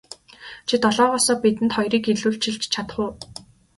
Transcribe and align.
Чи 0.67 0.75
долоогоосоо 0.83 1.35
бидэнд 1.43 1.71
хоёрыг 1.75 2.03
илүүчилж 2.11 2.63
чадах 2.73 2.97
уу. 3.03 3.11